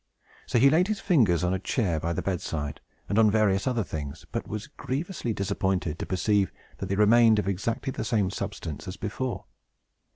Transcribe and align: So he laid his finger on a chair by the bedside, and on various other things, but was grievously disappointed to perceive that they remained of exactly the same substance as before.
So 0.47 0.57
he 0.57 0.71
laid 0.71 0.87
his 0.87 0.99
finger 0.99 1.37
on 1.45 1.53
a 1.53 1.59
chair 1.59 1.99
by 1.99 2.11
the 2.11 2.23
bedside, 2.23 2.81
and 3.07 3.19
on 3.19 3.29
various 3.29 3.67
other 3.67 3.83
things, 3.83 4.25
but 4.31 4.47
was 4.47 4.65
grievously 4.65 5.31
disappointed 5.31 5.99
to 5.99 6.07
perceive 6.07 6.51
that 6.79 6.87
they 6.87 6.95
remained 6.95 7.37
of 7.37 7.47
exactly 7.47 7.91
the 7.91 8.03
same 8.03 8.31
substance 8.31 8.87
as 8.87 8.97
before. 8.97 9.45